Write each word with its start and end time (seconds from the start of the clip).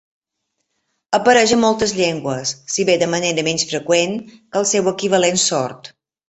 Apareix 1.17 1.51
a 1.57 1.59
moltes 1.63 1.93
llengües, 1.97 2.53
si 2.77 2.85
bé 2.89 2.95
de 3.03 3.11
manera 3.15 3.45
menys 3.49 3.67
freqüent 3.73 4.17
que 4.33 4.61
el 4.63 4.67
seu 4.73 4.91
equivalent 4.95 5.39
sord. 5.45 5.93